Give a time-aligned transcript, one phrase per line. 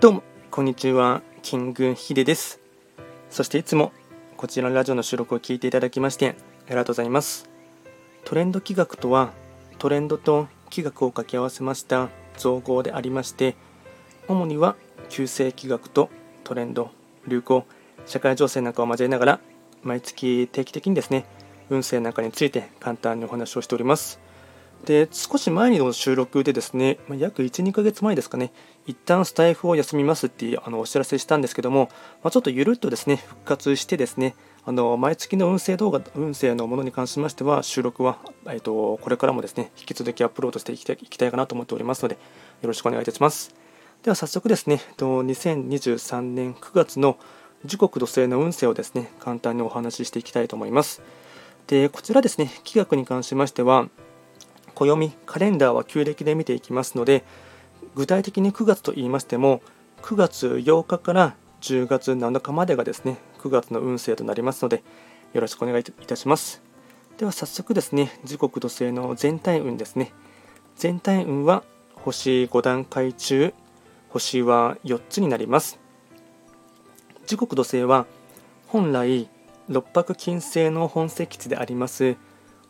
[0.00, 1.20] どうも、こんにちは。
[1.42, 2.58] キングヒデです。
[3.28, 3.92] そしていつも
[4.38, 6.36] こちらのラジオの収録を聞いていただきまして
[6.68, 7.50] ありがとうございます。
[8.24, 9.34] トレンド企画とは、
[9.78, 12.08] トレンドと企画を掛け合わせました
[12.38, 13.56] 造語でありまして、
[14.26, 14.74] 主には
[15.10, 16.08] 旧世企画と
[16.44, 16.92] トレンド、
[17.28, 17.66] 流行、
[18.06, 19.40] 社会情勢なんかを交えながら、
[19.82, 21.26] 毎月定期的にですね、
[21.68, 24.18] 運勢なんかについて簡単にお話をしております。
[24.84, 28.52] で少し前の収録でですね、約1、2ヶ月前ですかね、
[28.86, 31.90] 一旦スタイフを休みますっていうあのお知らせしたんですけども、
[32.22, 34.34] まあ、ちょっとゆるっとですね復活してですね、
[34.64, 43.54] あの毎月の運勢動画、運勢のものに関しましては、収録は、えーと、これからもですね引き続きアップロードしていきたいいきたいかなと思っておりますので、よろしくお願いいたします。
[44.02, 47.18] では早速ですね、2023年9月の
[47.66, 51.02] 時刻土星の運勢をですね簡単にお話ししていきたいと思います。
[51.66, 53.88] でこちらですね、気学に関しましては、
[54.86, 57.24] 暦カレンダーは旧暦で見ていきますので
[57.94, 59.62] 具体的に9月と言いましても
[60.02, 64.82] 9月8日から10月7日までがですね9月の運勢となりますので
[65.32, 66.62] よろしくお願いいたします。
[67.18, 70.12] では早速ですね時刻土星の全体運ですね。
[70.76, 71.62] 全体運は
[71.94, 73.52] 星5段階中
[74.08, 75.78] 星は4つになります。
[77.26, 78.06] 時刻土星は
[78.66, 79.28] 本来
[79.68, 82.16] 六白金星の本石地であります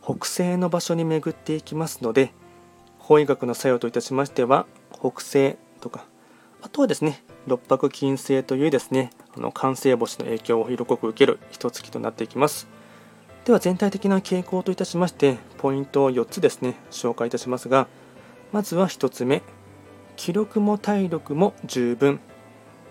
[0.03, 2.33] 北西の場所に巡っていきますので
[2.97, 6.05] 法医学の作用といたしましては北西とか
[6.61, 12.67] あとはですね六白金星というですねあの完成星の影響を色濃く受ける一月となっていきます。
[13.45, 17.87] では全体的な傾向といたしましてポイントを4つですね紹介いたしますが
[18.51, 19.41] まずは1つ目
[20.15, 22.19] 気力も体力も十分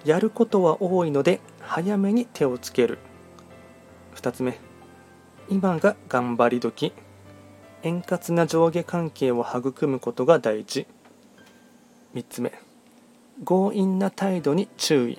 [0.05, 2.99] やることは多いので早めに手をつける。
[4.17, 4.59] 2つ目
[5.51, 6.93] 今が頑張り時。
[7.83, 10.87] 円滑な上下関係を育むことが大事。
[12.15, 12.53] 3つ目。
[13.45, 15.19] 強引な態度に注意。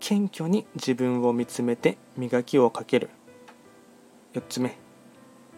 [0.00, 3.10] 謙虚に自分を見つめて磨きをかける。
[4.32, 4.78] 4つ目。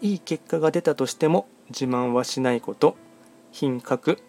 [0.01, 2.97] いい結果が出たとしても自慢はしないこと。
[3.53, 4.19] 品格。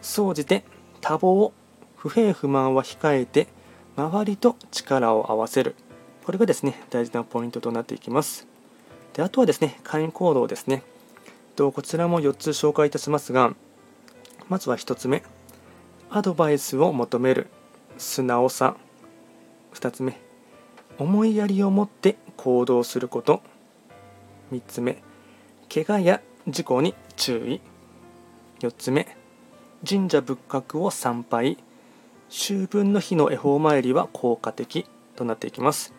[0.00, 0.62] 総じて
[1.00, 1.50] 多忙。
[1.96, 3.48] 不平不満は控えて
[3.96, 5.74] 周りと力を合わせる。
[6.24, 8.51] これがですね大事なポイントとなっていきます。
[9.14, 10.82] であとはですね、会員行動ですね。
[11.54, 13.54] とこちらも4つ紹介いたしますが、
[14.48, 15.22] まずは1つ目、
[16.10, 17.48] アドバイスを求める
[17.98, 18.76] 素直さ。
[19.74, 20.18] 2つ目、
[20.98, 23.42] 思いやりを持って行動すること。
[24.50, 25.02] 3つ目、
[25.72, 27.60] 怪我や事故に注意。
[28.60, 29.16] 4つ目、
[29.88, 31.58] 神社仏閣を参拝。
[32.30, 34.86] 秋分の日の恵方参りは効果的
[35.16, 35.92] となっていきます。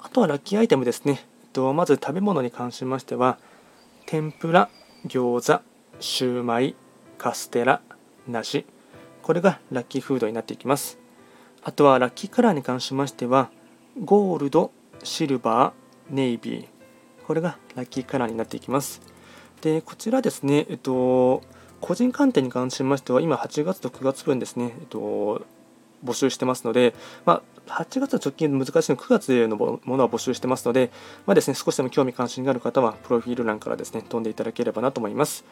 [0.00, 1.27] あとはラッキーアイテムですね。
[1.52, 3.38] とまず食べ物に関しましては
[4.06, 4.68] 天ぷら
[5.06, 5.62] 餃子
[6.00, 6.74] シューマイ
[7.18, 7.80] カステラ
[8.26, 8.64] 梨。
[9.22, 10.98] これがラッキーフードになっていきます。
[11.62, 13.50] あとはラッキーカラーに関しましては
[14.04, 14.70] ゴールド
[15.02, 16.66] シルバーネイビー。
[17.26, 19.02] これがラッキーカラーになっていきます。
[19.60, 21.42] でこちらですねえっと
[21.80, 25.46] 個人鑑定に関しましては今8月と9月分ですね、えっと、
[26.04, 26.94] 募集してますので、
[27.24, 30.90] まあ、8月の直近難しいの9月のものは募集してますので、
[31.26, 35.44] まあですね、少しでも興味関心がある方は、プロフィール欄からですね、飛んでいただければなと思います。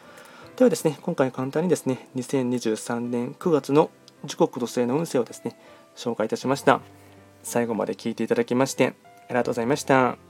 [0.55, 3.91] ではですね、今回簡単にですね、2023年9月の
[4.25, 5.57] 時刻土星の運勢をですね、
[5.95, 6.81] 紹介いたしました。
[7.43, 8.95] 最後まで聞いていただきまして、
[9.27, 10.26] ありがとうございました。